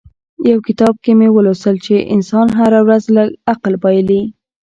[0.49, 4.21] يو کتاب کې مې ولوستل چې انسان هره ورځ لږ عقل بايلي.